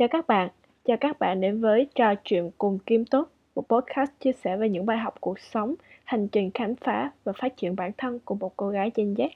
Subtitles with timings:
[0.00, 0.48] Chào các bạn,
[0.84, 4.68] chào các bạn đến với Trò chuyện cùng Kim Tốt, một podcast chia sẻ về
[4.68, 8.34] những bài học cuộc sống, hành trình khám phá và phát triển bản thân của
[8.34, 9.28] một cô gái Gen Z.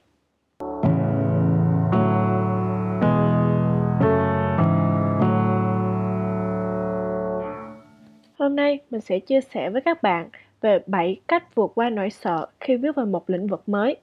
[8.39, 10.29] Hôm nay mình sẽ chia sẻ với các bạn
[10.61, 13.97] về 7 cách vượt qua nỗi sợ khi bước vào một lĩnh vực mới.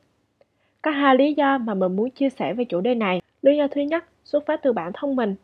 [0.81, 3.21] Có hai lý do mà mình muốn chia sẻ về chủ đề này.
[3.41, 5.35] Lý do thứ nhất xuất phát từ bản thân mình.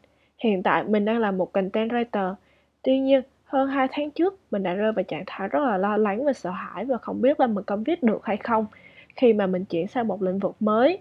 [0.44, 2.36] Hiện tại mình đang là một content writer.
[2.84, 5.98] Tuy nhiên, hơn 2 tháng trước mình đã rơi vào trạng thái rất là lo
[5.98, 8.66] lắng và sợ hãi và không biết là mình có viết được hay không
[9.16, 11.00] khi mà mình chuyển sang một lĩnh vực mới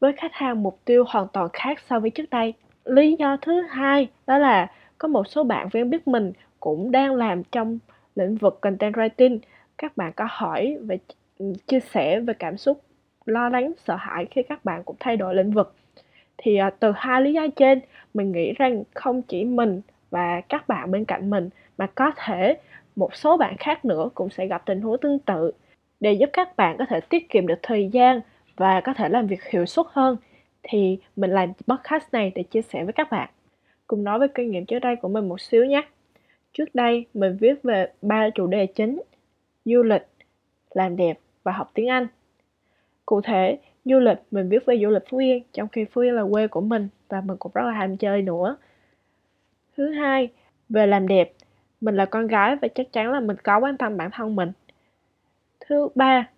[0.00, 2.54] với khách hàng mục tiêu hoàn toàn khác so với trước đây.
[2.84, 7.14] Lý do thứ hai đó là có một số bạn quen biết mình cũng đang
[7.14, 7.78] làm trong
[8.14, 9.38] lĩnh vực content writing.
[9.78, 10.94] Các bạn có hỏi và
[11.38, 12.82] ừ, chia sẻ về cảm xúc
[13.26, 15.74] lo lắng, sợ hãi khi các bạn cũng thay đổi lĩnh vực.
[16.38, 17.80] Thì à, từ hai lý do trên,
[18.14, 21.48] mình nghĩ rằng không chỉ mình và các bạn bên cạnh mình
[21.78, 22.56] mà có thể
[22.96, 25.52] một số bạn khác nữa cũng sẽ gặp tình huống tương tự
[26.00, 28.20] để giúp các bạn có thể tiết kiệm được thời gian
[28.56, 30.16] và có thể làm việc hiệu suất hơn.
[30.62, 33.28] Thì mình làm podcast này để chia sẻ với các bạn.
[33.86, 35.82] Cùng nói với kinh nghiệm trước đây của mình một xíu nhé.
[36.52, 39.02] Trước đây mình viết về ba chủ đề chính
[39.64, 40.06] du lịch
[40.70, 42.06] làm đẹp và học tiếng anh.
[43.06, 44.18] Cụ thể du lịch.
[44.30, 46.88] Mình viết về du lịch phú yên, trong khi phú yên là quê của mình
[47.08, 48.56] và mình cũng rất là ham chơi nữa.
[49.76, 50.28] Thứ hai,
[50.68, 51.32] về làm đẹp.
[51.80, 54.52] Mình là con gái và chắc chắn là mình có quan tâm bản thân mình.
[55.60, 56.28] Thứ ba,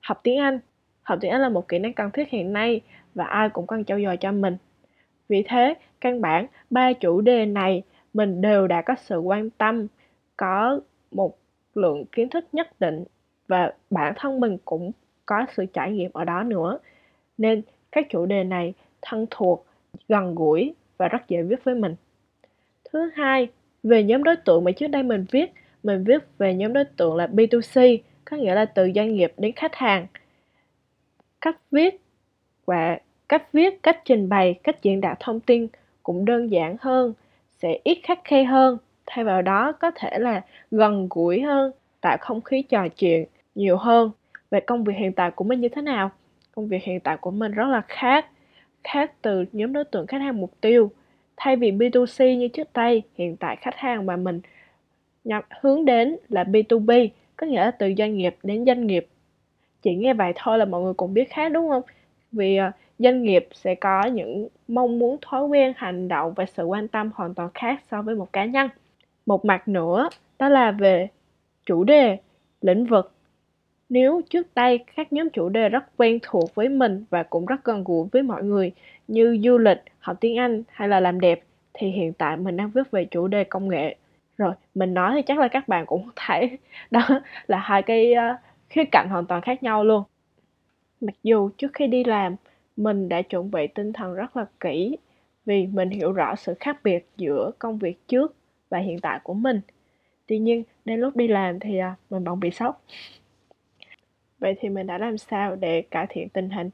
[0.00, 0.60] học tiếng anh.
[1.02, 2.80] Học tiếng anh là một kỹ năng cần thiết hiện nay
[3.14, 4.56] và ai cũng cần trau dồi cho mình.
[5.28, 7.82] Vì thế, căn bản ba chủ đề này
[8.14, 9.86] mình đều đã có sự quan tâm,
[10.36, 11.38] có một
[11.74, 13.04] lượng kiến thức nhất định
[13.48, 14.92] và bản thân mình cũng
[15.28, 16.78] có sự trải nghiệm ở đó nữa.
[17.38, 17.62] Nên
[17.92, 19.66] các chủ đề này thân thuộc,
[20.08, 21.94] gần gũi và rất dễ viết với mình.
[22.92, 23.48] Thứ hai,
[23.82, 27.16] về nhóm đối tượng mà trước đây mình viết mình viết về nhóm đối tượng
[27.16, 30.06] là B2C có nghĩa là từ doanh nghiệp đến khách hàng.
[31.40, 32.00] Cách viết
[32.66, 35.66] và cách viết, cách trình bày, cách diễn đạt thông tin
[36.02, 37.12] cũng đơn giản hơn,
[37.58, 38.78] sẽ ít khắc khe hơn.
[39.06, 43.24] Thay vào đó, có thể là gần gũi hơn, tạo không khí trò chuyện
[43.54, 44.10] nhiều hơn
[44.50, 46.10] về công việc hiện tại của mình như thế nào?
[46.54, 48.26] Công việc hiện tại của mình rất là khác
[48.84, 50.90] khác từ nhóm đối tượng khách hàng mục tiêu.
[51.36, 54.40] Thay vì B2C như trước đây, hiện tại khách hàng mà mình
[55.24, 59.06] nhập hướng đến là B2B có nghĩa là từ doanh nghiệp đến doanh nghiệp.
[59.82, 61.82] Chỉ nghe vậy thôi là mọi người cũng biết khác, đúng không?
[62.32, 66.64] Vì ờ, doanh nghiệp sẽ có những mong muốn, thói quen, hành động và sự
[66.64, 68.68] quan tâm hoàn toàn khác so với một cá nhân.
[69.26, 71.08] Một mặt nữa, đó là về
[71.66, 72.18] chủ đề,
[72.60, 73.12] lĩnh vực
[73.88, 77.64] nếu trước đây các nhóm chủ đề rất quen thuộc với mình và cũng rất
[77.64, 78.72] gần gũi với mọi người
[79.08, 81.40] như du lịch, học tiếng Anh hay là làm đẹp
[81.74, 83.96] thì hiện tại mình đang viết về chủ đề công nghệ.
[84.36, 86.58] Rồi, mình nói thì chắc là các bạn cũng thấy
[86.90, 87.08] đó
[87.46, 88.40] là hai cái uh,
[88.70, 90.02] khía cạnh hoàn toàn khác nhau luôn.
[91.00, 92.36] Mặc dù trước khi đi làm,
[92.76, 94.96] mình đã chuẩn bị tinh thần rất là kỹ
[95.46, 98.34] vì mình hiểu rõ sự khác biệt giữa công việc trước
[98.68, 99.60] và hiện tại của mình.
[100.26, 102.82] Tuy nhiên, đến lúc đi làm thì uh, mình bỗng bị sốc.
[104.38, 106.70] Vậy thì mình đã làm sao để cải thiện tình hình?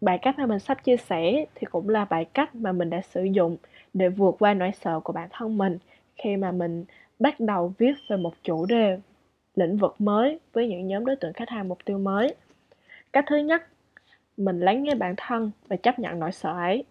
[0.00, 3.00] Bài cách mà mình sắp chia sẻ thì cũng là bài cách mà mình đã
[3.00, 3.56] sử dụng
[3.94, 5.78] để vượt qua nỗi sợ của bản thân mình
[6.16, 6.84] khi mà mình
[7.18, 8.98] bắt đầu viết về một chủ đề
[9.54, 12.34] lĩnh vực mới với những nhóm đối tượng khách hàng mục tiêu mới.
[13.12, 13.62] Cách thứ nhất,
[14.36, 16.84] mình lắng nghe bản thân và chấp nhận nỗi sợ ấy.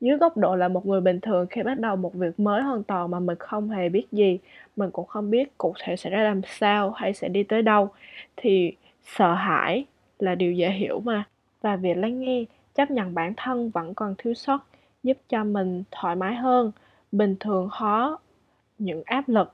[0.00, 2.82] Dưới góc độ là một người bình thường khi bắt đầu một việc mới hoàn
[2.82, 4.38] toàn mà mình không hề biết gì,
[4.76, 7.88] mình cũng không biết cụ thể sẽ ra làm sao hay sẽ đi tới đâu
[8.36, 8.72] thì
[9.04, 9.84] sợ hãi
[10.18, 11.24] là điều dễ hiểu mà.
[11.62, 12.44] Và việc lắng nghe
[12.74, 14.66] chấp nhận bản thân vẫn còn thiếu sót
[15.02, 16.72] giúp cho mình thoải mái hơn.
[17.12, 18.16] Bình thường hóa
[18.78, 19.52] những áp lực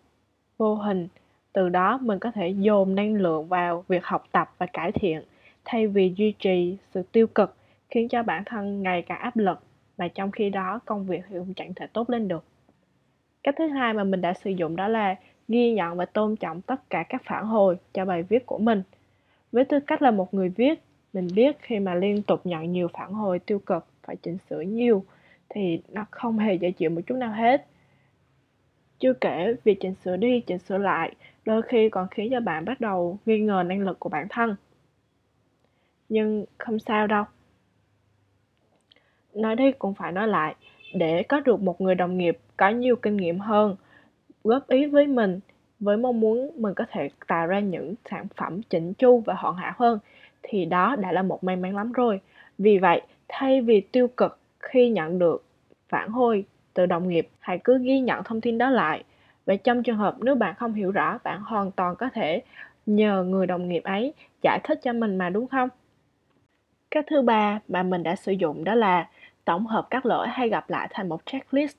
[0.58, 1.08] vô hình
[1.52, 5.22] từ đó mình có thể dồn năng lượng vào việc học tập và cải thiện
[5.64, 7.56] thay vì duy trì sự tiêu cực
[7.90, 9.58] khiến cho bản thân ngày càng áp lực
[10.00, 12.44] và trong khi đó, công việc thì cũng chẳng thể tốt lên được.
[13.42, 15.14] Cách thứ hai mà mình đã sử dụng đó là
[15.48, 18.82] ghi nhận và tôn trọng tất cả các phản hồi cho bài viết của mình.
[19.52, 20.82] Với tư cách là một người viết,
[21.12, 24.60] mình biết khi mà liên tục nhận nhiều phản hồi tiêu cực phải chỉnh sửa
[24.60, 25.04] nhiều
[25.48, 27.66] thì nó không hề dễ chịu một chút nào hết.
[28.98, 31.14] Chưa kể, việc chỉnh sửa đi, chỉnh sửa lại
[31.44, 34.56] đôi khi còn khiến cho bạn bắt đầu nghi ngờ năng lực của bản thân.
[36.08, 37.24] Nhưng không sao đâu
[39.34, 40.54] nói đi cũng phải nói lại
[40.94, 43.76] để có được một người đồng nghiệp có nhiều kinh nghiệm hơn
[44.44, 45.40] góp ý với mình
[45.80, 49.56] với mong muốn mình có thể tạo ra những sản phẩm chỉnh chu và hoàn
[49.56, 49.98] hảo hơn
[50.42, 52.20] thì đó đã là một may mắn lắm rồi
[52.58, 55.44] vì vậy thay vì tiêu cực khi nhận được
[55.88, 56.44] phản hồi
[56.74, 59.04] từ đồng nghiệp, hãy cứ ghi nhận thông tin đó lại.
[59.46, 62.42] và trong trường hợp nếu bạn không hiểu rõ, bạn hoàn toàn có thể
[62.86, 65.68] nhờ người đồng nghiệp ấy giải thích cho mình mà đúng không?
[66.90, 69.08] Cách thứ ba mà mình đã sử dụng đó là
[69.44, 71.76] tổng hợp các lỗi hay gặp lại thành một checklist.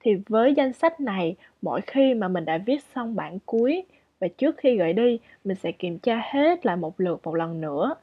[0.00, 3.84] Thì với danh sách này, mỗi khi mà mình đã viết xong bản cuối
[4.20, 7.60] và trước khi gửi đi, mình sẽ kiểm tra hết lại một lượt một lần
[7.60, 7.94] nữa.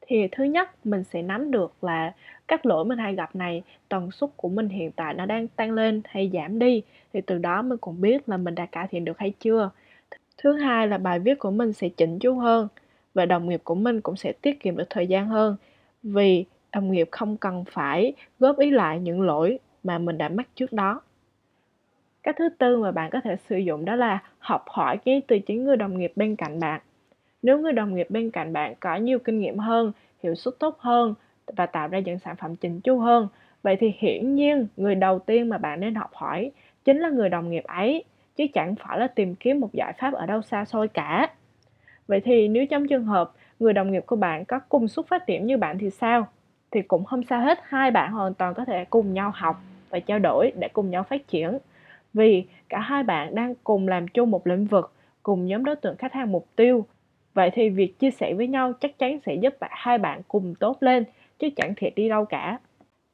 [0.00, 2.12] Thì thứ nhất, mình sẽ nắm được là
[2.48, 5.70] các lỗi mình hay gặp này, tần suất của mình hiện tại nó đang tăng
[5.70, 6.82] lên hay giảm đi.
[7.12, 9.70] Thì từ đó mình cũng biết là mình đã cải thiện được hay chưa.
[10.38, 12.68] Thứ hai là bài viết của mình sẽ chỉnh chu hơn
[13.14, 15.56] và đồng nghiệp của mình cũng sẽ tiết kiệm được thời gian hơn
[16.02, 20.48] vì đồng nghiệp không cần phải góp ý lại những lỗi mà mình đã mắc
[20.54, 21.00] trước đó.
[22.22, 25.38] Cách thứ tư mà bạn có thể sử dụng đó là học hỏi cái từ
[25.38, 26.80] chính người đồng nghiệp bên cạnh bạn.
[27.42, 29.92] Nếu người đồng nghiệp bên cạnh bạn có nhiều kinh nghiệm hơn,
[30.22, 31.14] hiệu suất tốt hơn
[31.46, 33.28] và tạo ra những sản phẩm chỉnh chu hơn,
[33.62, 36.50] vậy thì hiển nhiên người đầu tiên mà bạn nên học hỏi
[36.84, 38.04] chính là người đồng nghiệp ấy,
[38.36, 41.28] chứ chẳng phải là tìm kiếm một giải pháp ở đâu xa xôi cả.
[42.06, 45.26] Vậy thì nếu trong trường hợp người đồng nghiệp của bạn có cùng xuất phát
[45.26, 46.26] điểm như bạn thì sao?
[46.70, 49.56] Thì cũng không sao hết, hai bạn hoàn toàn có thể cùng nhau học
[49.90, 51.58] và trao đổi để cùng nhau phát triển.
[52.14, 54.92] Vì cả hai bạn đang cùng làm chung một lĩnh vực,
[55.22, 56.86] cùng nhóm đối tượng khách hàng mục tiêu.
[57.34, 60.54] Vậy thì việc chia sẻ với nhau chắc chắn sẽ giúp bạn hai bạn cùng
[60.54, 61.04] tốt lên,
[61.38, 62.58] chứ chẳng thiệt đi đâu cả.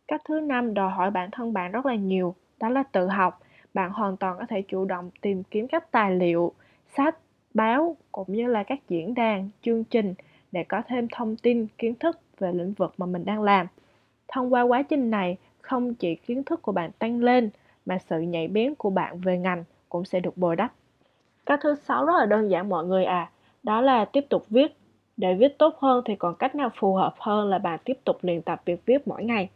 [0.08, 3.40] Cách thứ năm đòi hỏi bản thân bạn rất là nhiều, đó là tự học.
[3.74, 6.52] Bạn hoàn toàn có thể chủ động tìm kiếm các tài liệu,
[6.96, 7.18] sách,
[7.54, 10.14] báo cũng như là các diễn đàn, chương trình
[10.52, 13.66] để có thêm thông tin, kiến thức về lĩnh vực mà mình đang làm.
[14.28, 17.50] Thông qua quá trình này, không chỉ kiến thức của bạn tăng lên
[17.86, 20.72] mà sự nhạy bén của bạn về ngành cũng sẽ được bồi đắp.
[21.46, 23.30] Cách thứ sáu rất là đơn giản mọi người à,
[23.62, 24.76] đó là tiếp tục viết.
[25.16, 28.18] Để viết tốt hơn thì còn cách nào phù hợp hơn là bạn tiếp tục
[28.22, 29.48] luyện tập việc viết mỗi ngày.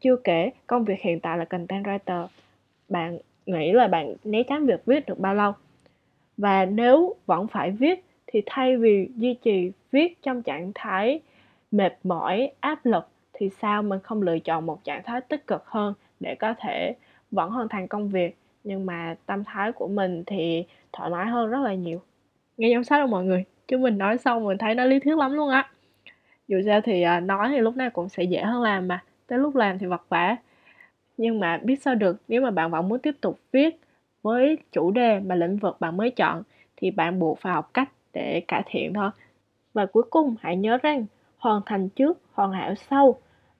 [0.00, 2.26] Chưa kể, công việc hiện tại là content writer.
[2.88, 5.52] Bạn nghĩ là bạn né tránh việc viết được bao lâu?
[6.36, 11.20] Và nếu vẫn phải viết thì thay vì duy trì viết trong trạng thái
[11.72, 15.66] mệt mỏi, áp lực thì sao mình không lựa chọn một trạng thái tích cực
[15.66, 16.94] hơn để có thể
[17.30, 18.36] vẫn hoàn thành công việc?
[18.64, 22.00] Nhưng mà tâm thái của mình thì thoải mái hơn rất là nhiều.
[22.56, 23.44] Nghe giống sách không mọi người?
[23.68, 25.70] Chứ mình nói xong mình thấy nó lý thuyết lắm luôn á.
[26.48, 29.38] Dù sao thì à, nói thì lúc nào cũng sẽ dễ hơn làm mà, tới
[29.38, 30.36] lúc làm thì vật vả.
[31.16, 33.80] Nhưng mà biết sao được, nếu mà bạn vẫn muốn tiếp tục viết
[34.22, 36.42] với chủ đề mà lĩnh vực bạn mới chọn,
[36.76, 39.10] thì bạn buộc phải học cách để cải thiện thôi.
[39.72, 41.06] Và cuối cùng, hãy nhớ rằng
[41.42, 43.14] hoàn thành trước, hoàn hảo sau.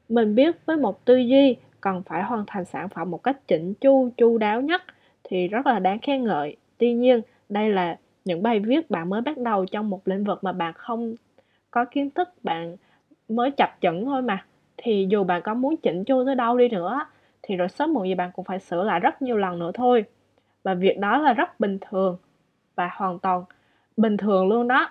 [0.09, 3.75] Mình biết với một tư duy cần phải hoàn thành sản phẩm một cách chỉnh
[3.75, 4.83] chu chu đáo nhất
[5.25, 6.57] thì rất là đáng khen ngợi.
[6.79, 10.45] Tuy nhiên, đây là những bài viết bạn mới bắt đầu trong một lĩnh vực
[10.45, 11.15] mà bạn không
[11.71, 12.77] có kiến thức, bạn
[13.29, 14.45] mới chập chững thôi mà.
[14.77, 17.01] Thì dù bạn có muốn chỉnh chu tới đâu đi nữa
[17.43, 20.05] thì rồi sớm muộn gì bạn cũng phải sửa lại rất nhiều lần nữa thôi.
[20.63, 22.17] Và việc đó là rất bình thường
[22.75, 23.45] và hoàn toàn
[23.97, 24.91] bình thường luôn đó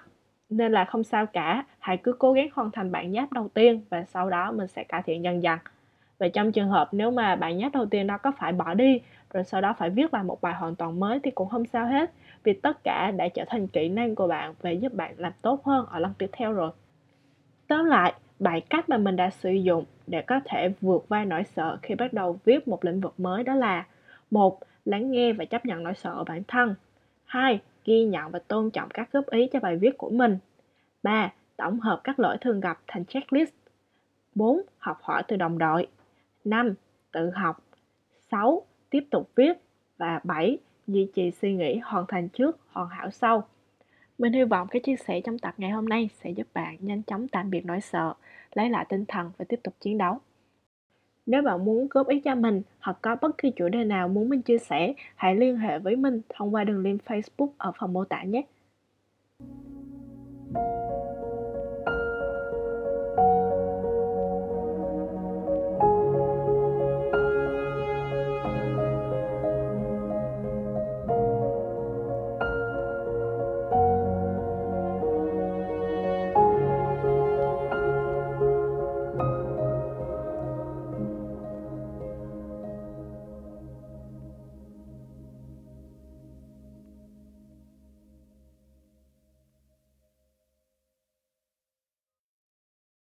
[0.51, 1.65] nên là không sao cả.
[1.80, 4.83] Hãy cứ cố gắng hoàn thành bản nháp đầu tiên và sau đó mình sẽ
[4.83, 5.59] cải thiện dần dần.
[6.19, 9.01] Và trong trường hợp nếu mà bản nháp đầu tiên đó có phải bỏ đi,
[9.33, 11.88] rồi sau đó phải viết lại một bài hoàn toàn mới thì cũng không sao
[11.88, 12.12] hết.
[12.44, 15.65] Vì tất cả đã trở thành kỹ năng của bạn và giúp bạn làm tốt
[15.65, 16.71] hơn ở lần tiếp theo rồi.
[17.68, 21.44] Tóm lại bảy cách mà mình đã sử dụng để có thể vượt qua nỗi
[21.56, 23.86] sợ khi bắt đầu viết một lĩnh vực mới đó là,
[24.31, 26.75] một, lắng nghe và chấp nhận nỗi sợ ở bản thân.
[27.25, 30.38] Hai ghi nhận và tôn trọng các góp ý cho bài viết của mình
[31.03, 31.33] 3.
[31.57, 33.53] Tổng hợp các lỗi thường gặp thành checklist
[34.35, 34.61] 4.
[34.77, 35.88] Học hỏi từ đồng đội
[36.43, 36.73] 5.
[37.11, 37.63] Tự học
[38.31, 38.61] 6.
[38.89, 39.53] Tiếp tục viết
[39.97, 40.57] và 7.
[40.88, 43.47] Duy trì suy nghĩ hoàn thành trước, hoàn hảo sau.
[44.17, 47.03] Mình hy vọng cái chia sẻ trong tập ngày hôm nay sẽ giúp bạn nhanh
[47.03, 48.13] chóng tạm biệt nỗi sợ,
[48.53, 50.19] lấy lại tinh thần và tiếp tục chiến đấu.
[51.25, 54.30] Nếu bạn muốn góp ý cho mình hoặc có bất kỳ chủ đề nào muốn
[54.30, 57.94] mình chia sẻ, hãy liên hệ với mình thông qua đường link Facebook ở phần
[57.94, 58.44] mô tả nhé.